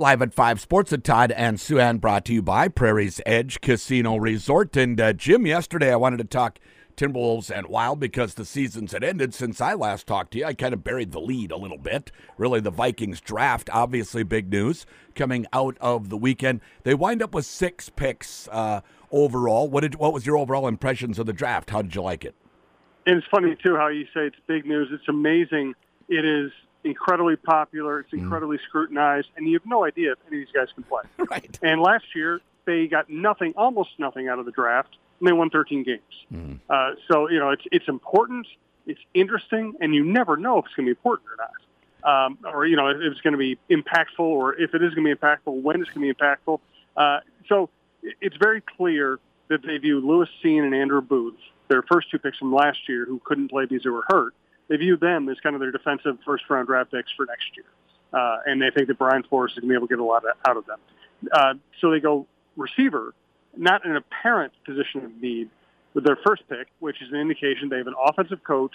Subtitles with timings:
[0.00, 4.16] Live at 5 Sports at Todd and Souhan brought to you by Prairie's Edge Casino
[4.16, 4.74] Resort.
[4.74, 6.58] And uh, Jim, yesterday I wanted to talk
[6.96, 10.46] Timberwolves and Wild because the seasons had ended since I last talked to you.
[10.46, 12.10] I kind of buried the lead a little bit.
[12.38, 16.62] Really, the Vikings draft, obviously big news coming out of the weekend.
[16.82, 18.80] They wind up with six picks uh,
[19.12, 19.68] overall.
[19.68, 21.68] What did what was your overall impressions of the draft?
[21.68, 22.34] How did you like it?
[23.04, 24.88] And it's funny too how you say it's big news.
[24.92, 25.74] It's amazing.
[26.08, 26.52] It is
[26.84, 28.00] incredibly popular.
[28.00, 28.18] It's mm.
[28.18, 28.62] incredibly mm.
[28.68, 31.02] scrutinized, and you have no idea if any of these guys can play.
[31.30, 31.58] right.
[31.62, 35.50] And last year they got nothing, almost nothing out of the draft, and they won
[35.50, 36.00] 13 games.
[36.32, 36.60] Mm.
[36.68, 38.46] Uh, so you know it's it's important,
[38.86, 41.50] it's interesting, and you never know if it's going to be important or not.
[42.02, 45.06] Um, or you know if it's going to be impactful, or if it is going
[45.06, 46.60] to be impactful, when it's going to be impactful.
[46.96, 47.70] Uh, so
[48.02, 49.18] it's very clear
[49.48, 51.36] that they view Lewis Cine and Andrew Booth,
[51.68, 54.32] their first two picks from last year, who couldn't play because they were hurt,
[54.70, 57.66] they view them as kind of their defensive first round draft picks for next year.
[58.12, 60.04] Uh, and they think that Brian Flores is going to be able to get a
[60.04, 60.78] lot of, out of them.
[61.30, 63.12] Uh, so they go receiver,
[63.56, 65.50] not an apparent position of need
[65.92, 68.72] with their first pick, which is an indication they have an offensive coach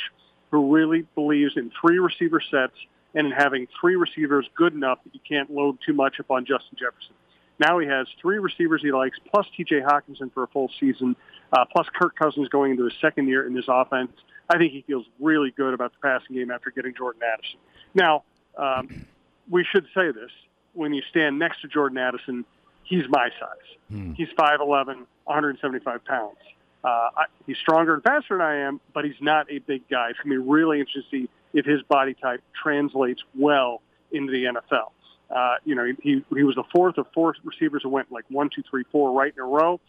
[0.51, 2.75] who really believes in three receiver sets
[3.13, 6.77] and in having three receivers good enough that you can't load too much upon Justin
[6.77, 7.15] Jefferson.
[7.57, 9.81] Now he has three receivers he likes, plus T.J.
[9.81, 11.15] Hockenson for a full season,
[11.51, 14.11] uh, plus Kirk Cousins going into his second year in this offense.
[14.49, 17.59] I think he feels really good about the passing game after getting Jordan Addison.
[17.93, 18.23] Now,
[18.57, 19.05] um,
[19.49, 20.31] we should say this.
[20.73, 22.45] When you stand next to Jordan Addison,
[22.83, 23.77] he's my size.
[23.89, 24.13] Hmm.
[24.13, 26.37] He's 5'11", 175 pounds.
[26.83, 30.09] Uh, I, he's stronger and faster than I am, but he's not a big guy.
[30.09, 34.31] It's going to be really interesting to see if his body type translates well into
[34.31, 34.91] the NFL.
[35.29, 38.49] Uh, you know, he, he was the fourth of four receivers who went like one,
[38.53, 39.79] two, three, four right in a row.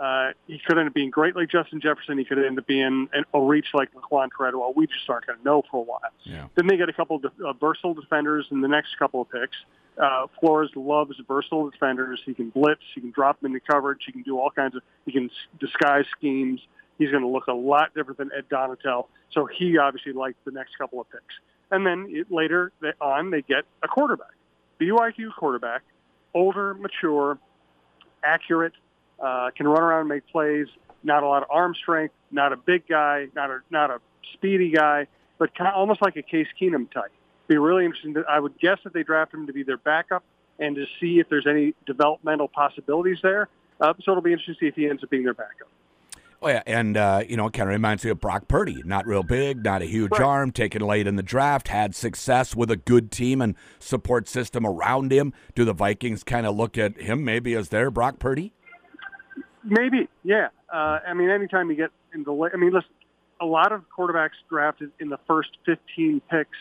[0.00, 2.16] Uh, he could end up being great like Justin Jefferson.
[2.16, 4.72] He could end up being an, a reach like Laquon Treadwell.
[4.74, 6.00] We just aren't going to know for a while.
[6.24, 6.46] Yeah.
[6.54, 9.56] Then they get a couple of uh, versatile defenders in the next couple of picks.
[10.02, 12.18] Uh, Flores loves versatile defenders.
[12.24, 12.80] He can blitz.
[12.94, 14.00] He can drop them into coverage.
[14.06, 14.82] He can do all kinds of.
[15.04, 16.60] He can disguise schemes.
[16.98, 19.06] He's going to look a lot different than Ed Donatell.
[19.32, 21.34] So he obviously liked the next couple of picks.
[21.70, 24.32] And then it, later on, they get a quarterback,
[24.80, 25.82] BYU quarterback,
[26.34, 27.38] older, mature,
[28.24, 28.72] accurate,
[29.20, 30.66] uh, can run around and make plays.
[31.02, 32.14] Not a lot of arm strength.
[32.30, 33.28] Not a big guy.
[33.34, 34.00] Not a not a
[34.34, 35.06] speedy guy.
[35.38, 37.12] But kind of almost like a Case Keenum type.
[37.48, 38.14] Be really interesting.
[38.14, 40.22] To, I would guess that they draft him to be their backup
[40.58, 43.48] and to see if there's any developmental possibilities there.
[43.80, 45.68] Uh, so it'll be interesting to see if he ends up being their backup.
[46.42, 48.82] Oh yeah, and uh, you know, it kind of reminds me of Brock Purdy.
[48.84, 50.22] Not real big, not a huge right.
[50.22, 54.66] arm, taken late in the draft, had success with a good team and support system
[54.66, 55.34] around him.
[55.54, 58.54] Do the Vikings kind of look at him maybe as their Brock Purdy?
[59.64, 60.48] Maybe, yeah.
[60.72, 62.90] Uh, I mean, anytime you get in the late, I mean, listen,
[63.40, 66.56] a lot of quarterbacks drafted in the first 15 picks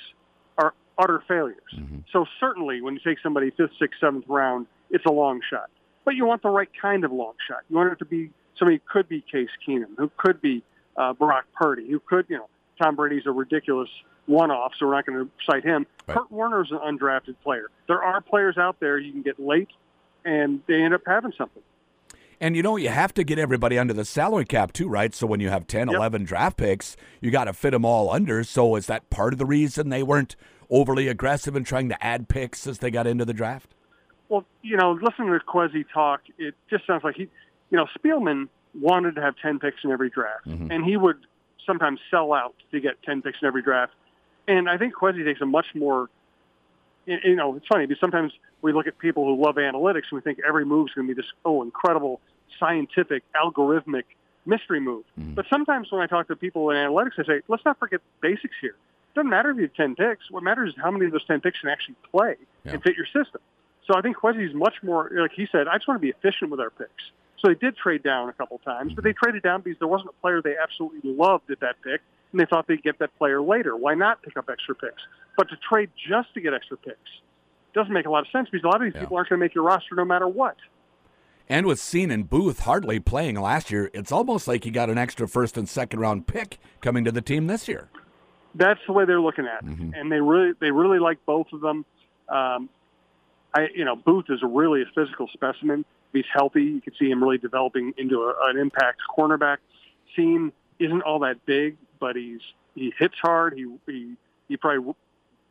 [0.58, 1.62] are utter failures.
[1.76, 2.00] Mm-hmm.
[2.12, 5.70] So certainly, when you take somebody fifth, sixth, seventh round, it's a long shot.
[6.06, 7.59] But you want the right kind of long shot.
[7.70, 10.64] You want it to be somebody who could be Case Keenum, who could be
[10.98, 12.50] uh, Brock Purdy, who could, you know,
[12.82, 13.90] Tom Brady's a ridiculous
[14.26, 15.86] one-off, so we're not going to cite him.
[16.08, 16.18] Right.
[16.18, 17.70] Kurt Warner's an undrafted player.
[17.88, 19.70] There are players out there you can get late,
[20.24, 21.64] and they end up having something.
[22.42, 25.14] And you know, you have to get everybody under the salary cap too, right?
[25.14, 25.98] So when you have 10, yep.
[25.98, 28.44] 11 draft picks, you got to fit them all under.
[28.44, 30.36] So is that part of the reason they weren't
[30.70, 33.76] overly aggressive in trying to add picks as they got into the draft?
[34.30, 37.24] Well, you know, listening to Kwesi talk, it just sounds like he,
[37.72, 38.48] you know, Spielman
[38.80, 40.72] wanted to have 10 picks in every draft, mm-hmm.
[40.72, 41.18] and he would
[41.66, 43.94] sometimes sell out to get 10 picks in every draft.
[44.48, 46.10] And I think Kwesi takes a much more,
[47.09, 50.22] you know, it's funny because sometimes we look at people who love analytics and we
[50.22, 52.22] think every move is going to be this, oh, incredible
[52.59, 54.03] scientific, algorithmic
[54.46, 55.06] mystery move.
[55.20, 55.34] Mm-hmm.
[55.34, 58.56] But sometimes when I talk to people in analytics, I say, let's not forget basics
[58.62, 58.75] here.
[59.12, 60.30] It doesn't matter if you have 10 picks.
[60.30, 62.74] What matters is how many of those 10 picks can actually play yeah.
[62.74, 63.41] and fit your system.
[63.88, 66.52] So I think Kwesi's much more, like he said, I just want to be efficient
[66.52, 67.12] with our picks.
[67.40, 69.24] So they did trade down a couple times, but they mm-hmm.
[69.24, 72.45] traded down because there wasn't a player they absolutely loved at that pick, and they
[72.45, 73.75] thought they'd get that player later.
[73.75, 75.01] Why not pick up extra picks?
[75.38, 76.97] But to trade just to get extra picks
[77.73, 79.01] doesn't make a lot of sense because a lot of these yeah.
[79.01, 80.58] people aren't going to make your roster no matter what.
[81.47, 84.99] And with Cine and Booth hardly playing last year, it's almost like you got an
[84.99, 87.90] extra first and second round pick coming to the team this year.
[88.53, 89.93] That's the way they're looking at it, mm-hmm.
[89.93, 91.85] and they really they really like both of them.
[92.28, 92.70] Um,
[93.55, 95.85] I you know Booth is really a physical specimen.
[96.14, 99.58] He's healthy, you can see him really developing into a, an impact cornerback.
[100.17, 102.41] Cine isn't all that big, but he's
[102.75, 103.53] he hits hard.
[103.53, 104.16] He he
[104.47, 104.93] he probably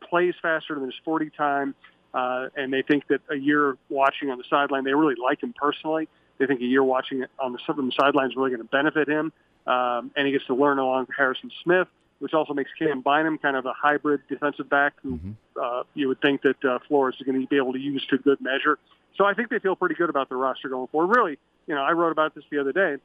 [0.01, 1.75] plays faster than his 40 time.
[2.13, 5.53] Uh, and they think that a year watching on the sideline, they really like him
[5.53, 6.07] personally.
[6.37, 9.31] They think a year watching on the, the sideline is really going to benefit him.
[9.67, 11.87] Um, and he gets to learn along with Harrison Smith.
[12.19, 15.31] which also makes Cam Bynum kind of a hybrid defensive back who mm-hmm.
[15.61, 18.17] uh, you would think that uh, Flores is going to be able to use to
[18.17, 18.79] good measure.
[19.15, 21.15] So I think they feel pretty good about the roster going forward.
[21.15, 21.37] Really,
[21.67, 22.97] you know, I wrote about this the other day.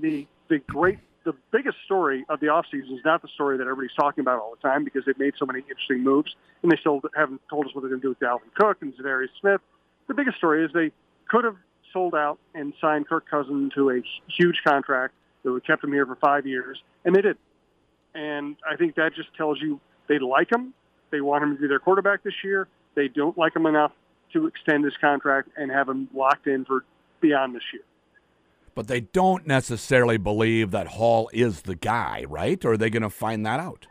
[0.00, 3.96] The the great the biggest story of the offseason is not the story that everybody's
[3.98, 7.00] talking about all the time because they've made so many interesting moves and they still
[7.16, 9.60] haven't told us what they're going to do with Dalvin Cook and Za'Darius Smith.
[10.06, 10.92] The biggest story is they
[11.28, 11.56] could have
[11.92, 15.92] sold out and signed Kirk Cousins to a huge contract that would have kept him
[15.92, 17.38] here for five years, and they did.
[18.14, 20.74] And I think that just tells you they like him.
[21.10, 22.68] They want him to be their quarterback this year.
[22.94, 23.92] They don't like him enough
[24.32, 26.84] to extend his contract and have him locked in for
[27.20, 27.82] beyond this year.
[28.74, 32.62] But they don't necessarily believe that Hall is the guy, right?
[32.64, 33.86] Or are they going to find that out?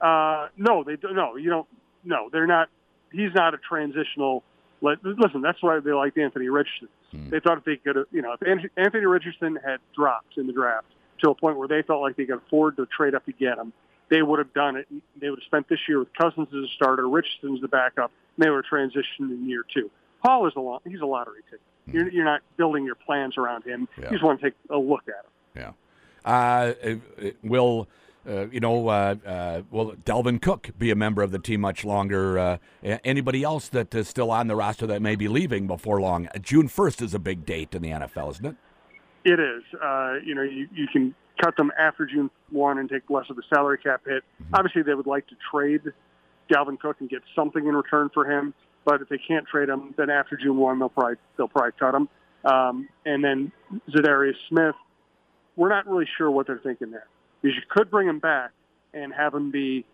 [0.00, 1.14] Uh, no, they don't.
[1.14, 1.66] No, you don't.
[2.04, 2.68] No, they're not.
[3.12, 4.44] He's not a transitional.
[4.80, 6.88] Listen, that's why they liked Anthony Richardson.
[7.10, 7.30] Hmm.
[7.30, 10.86] They thought if they could, you know, if Anthony Richardson had dropped in the draft
[11.22, 13.58] to a point where they felt like they could afford to trade up to get
[13.58, 13.72] him,
[14.10, 14.86] they would have done it.
[15.20, 18.12] They would have spent this year with Cousins as a starter, Richardson as the backup.
[18.36, 19.90] And they would have transitioned in year two.
[20.22, 21.60] Hall is a long, he's a lottery ticket.
[21.90, 21.96] Hmm.
[21.96, 23.88] You're, you're not building your plans around him.
[23.96, 24.04] Yeah.
[24.06, 25.74] You just want to take a look at him.
[26.24, 26.30] Yeah.
[26.30, 26.74] Uh,
[27.42, 27.88] will
[28.28, 31.84] uh, you know, uh, uh, will Dalvin Cook be a member of the team much
[31.84, 32.38] longer?
[32.38, 36.28] Uh, anybody else that is still on the roster that may be leaving before long?
[36.42, 38.56] June 1st is a big date in the NFL, isn't it?
[39.24, 39.62] It is.
[39.82, 43.36] Uh, you know, you, you can cut them after June 1 and take less of
[43.36, 44.22] the salary cap hit.
[44.42, 44.54] Mm-hmm.
[44.54, 45.82] Obviously, they would like to trade
[46.52, 48.52] Dalvin Cook and get something in return for him.
[48.84, 51.94] But if they can't trade him, then after June 1, they'll probably, they'll probably cut
[51.94, 52.08] him.
[52.44, 53.52] Um, and then
[53.90, 54.74] Za'Darius Smith,
[55.56, 57.06] we're not really sure what they're thinking there
[57.42, 58.50] is you could bring him back
[58.92, 59.84] and have him be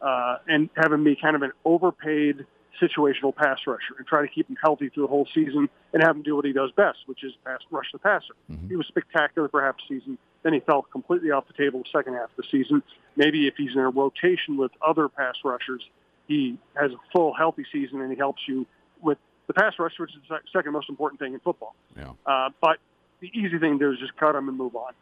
[0.00, 2.44] uh, and have him be kind of an overpaid
[2.80, 6.16] situational pass rusher and try to keep him healthy through the whole season and have
[6.16, 8.34] him do what he does best, which is pass rush the passer.
[8.50, 8.68] Mm-hmm.
[8.68, 10.18] He was spectacular for half the season.
[10.42, 12.82] Then he fell completely off the table the second half of the season.
[13.14, 15.82] Maybe if he's in a rotation with other pass rushers,
[16.32, 18.66] he has a full healthy season and he helps you
[19.00, 21.74] with the pass rush, which is the second most important thing in football.
[21.96, 22.12] Yeah.
[22.24, 22.76] Uh, but
[23.20, 24.92] the easy thing to do is just cut him and move on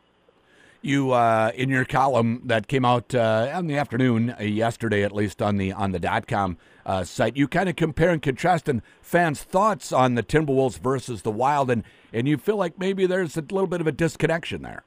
[0.83, 5.13] you uh, in your column that came out uh, in the afternoon uh, yesterday, at
[5.13, 6.57] least on the on the dot com
[6.87, 11.23] uh, site, you kind of compare and contrast and fans' thoughts on the Timberwolves versus
[11.23, 14.63] the Wild, and and you feel like maybe there's a little bit of a disconnection
[14.63, 14.83] there.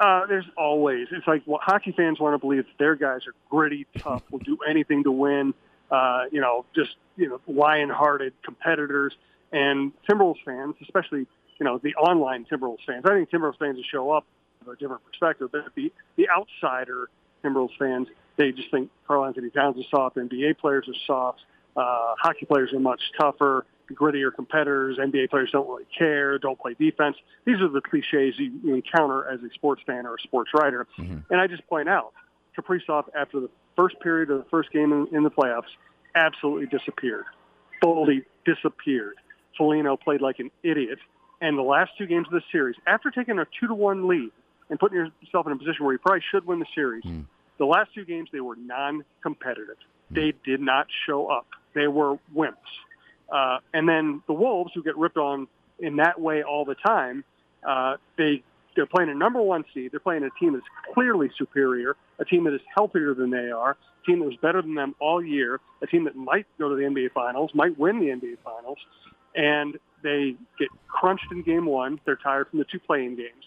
[0.00, 3.34] Uh, there's always it's like well, hockey fans want to believe that their guys are
[3.48, 5.54] gritty, tough, will do anything to win.
[5.90, 9.12] Uh, you know, just you know, lion-hearted competitors,
[9.52, 11.26] and Timberwolves fans, especially
[11.58, 13.04] you know the online Timberwolves fans.
[13.04, 14.24] I think Timberwolves fans will show up
[14.64, 15.50] with a different perspective.
[15.52, 17.08] But the the outsider
[17.44, 20.16] Timberwolves fans, they just think Karl-Anthony Towns is soft.
[20.16, 21.40] NBA players are soft.
[21.76, 24.98] Uh, hockey players are much tougher, grittier competitors.
[24.98, 27.16] NBA players don't really care, don't play defense.
[27.44, 30.86] These are the cliches you, you encounter as a sports fan or a sports writer.
[30.98, 31.32] Mm-hmm.
[31.32, 32.12] And I just point out,
[32.56, 35.70] Kaprizov, after the first period of the first game in, in the playoffs,
[36.14, 37.24] absolutely disappeared,
[37.82, 39.14] fully disappeared.
[39.56, 40.98] Foligno played like an idiot.
[41.40, 44.30] And the last two games of the series, after taking a two to one lead,
[44.68, 47.02] and putting yourself in a position where you probably should win the series.
[47.04, 47.24] Mm.
[47.58, 49.76] The last two games, they were non-competitive.
[50.12, 50.14] Mm.
[50.14, 51.46] They did not show up.
[51.74, 52.54] They were wimps.
[53.32, 55.48] Uh, and then the Wolves, who get ripped on
[55.78, 57.24] in that way all the time,
[57.68, 58.42] uh, they
[58.80, 59.92] they're play-in a number one seed.
[59.92, 63.76] They're playing a team that's clearly superior, a team that is healthier than they are,
[64.02, 66.76] a team that was better than them all year, a team that might go to
[66.76, 68.78] the NBA Finals, might win the NBA Finals,
[69.34, 72.00] and they get crunched in game one.
[72.06, 73.44] They're tired from the two playing games.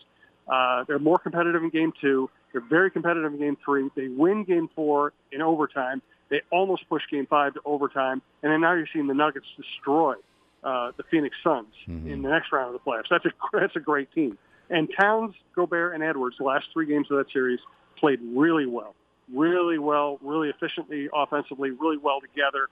[0.48, 2.29] Uh, they're more competitive in game two.
[2.51, 3.89] They're very competitive in game three.
[3.96, 6.03] They win game four in overtime.
[6.29, 8.22] They almost push game five to overtime.
[8.43, 10.13] And then now you're seeing the Nuggets destroy
[10.63, 12.08] uh, the Phoenix Suns mm-hmm.
[12.08, 13.10] in the next round of the playoffs.
[13.10, 14.38] That's a, that's a great team.
[14.70, 17.60] And Towns, Gobert, and Edwards, the last three games of that series,
[17.98, 18.96] played really well.
[19.32, 22.67] Really well, really efficiently, offensively, really well together.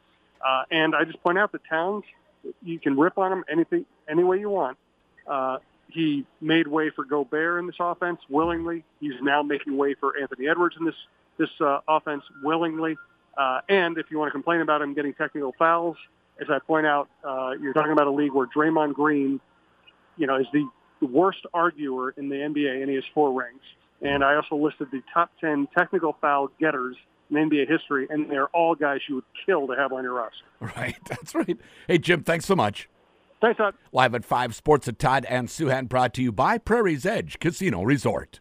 [0.46, 2.04] Uh, and I just point out that Towns,
[2.64, 4.78] you can rip on him anything, any way you want.
[5.28, 5.58] Uh,
[5.90, 8.84] he made way for Gobert in this offense willingly.
[9.00, 10.96] He's now making way for Anthony Edwards in this
[11.38, 12.98] this uh, offense willingly.
[13.38, 15.98] Uh, and if you want to complain about him getting technical fouls,
[16.40, 19.40] as I point out, uh, you're talking about a league where Draymond Green,
[20.18, 20.68] you know, is the
[21.08, 23.62] worst arguer in the NBA, and he has four rings.
[24.02, 26.96] And I also listed the top 10 technical foul getters
[27.30, 30.46] in NBA history, and they're all guys you would kill to have on your roster.
[30.78, 31.58] Right, that's right.
[31.88, 32.88] Hey, Jim, thanks so much.
[33.42, 33.74] Thanks, Todd.
[33.92, 37.82] Live at 5 Sports at Todd and Souhan brought to you by Prairie's Edge Casino
[37.82, 38.40] Resort.